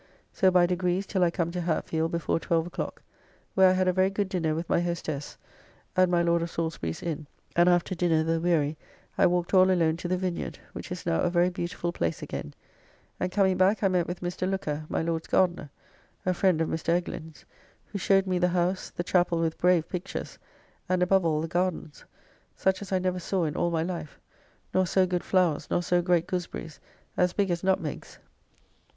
[0.33, 3.03] So by degrees till I come to Hatfield before twelve o'clock,
[3.53, 5.37] where I had a very good dinner with my hostess,
[5.95, 8.77] at my Lord of Salisbury's Inn, and after dinner though weary
[9.15, 12.55] I walked all alone to the Vineyard, which is now a very beautiful place again;
[13.19, 14.49] and coming back I met with Mr.
[14.49, 15.69] Looker, my Lord's gardener
[16.25, 16.95] (a friend of Mr.
[16.99, 17.45] Eglin's),
[17.85, 20.39] who showed me the house, the chappell with brave pictures,
[20.89, 22.05] and, above all, the gardens,
[22.55, 24.19] such as I never saw in all my life;
[24.73, 26.79] nor so good flowers, nor so great gooseberrys,
[27.17, 28.17] as big as nutmegs.